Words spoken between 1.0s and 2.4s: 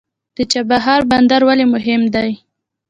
بندر ولې مهم دی؟